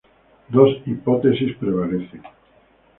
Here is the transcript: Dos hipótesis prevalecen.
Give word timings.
Dos 0.49 0.81
hipótesis 0.87 1.55
prevalecen. 1.57 2.23